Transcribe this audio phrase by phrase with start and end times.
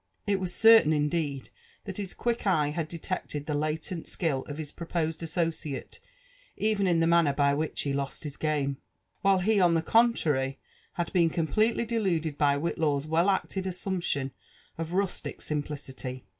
[0.25, 1.51] It was certain, indeed,
[1.85, 5.99] that his quick eye had detected (he latent skill of his proposed associate
[6.57, 8.77] even in the manner by which he lost his game;
[9.21, 10.57] while he, on the contrary,
[10.93, 14.31] had been completely deluded by Whitlaw's well acted assumption
[14.75, 16.25] of rustic simplicity.